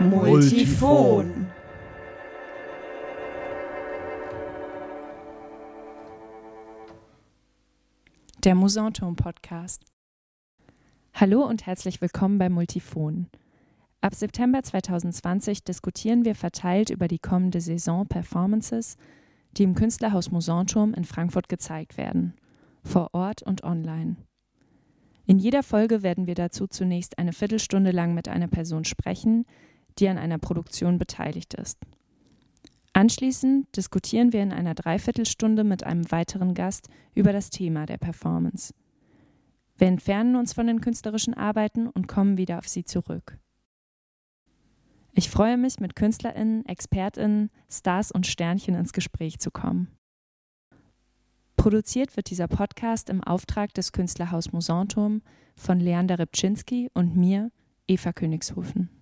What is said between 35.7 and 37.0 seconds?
einem weiteren Gast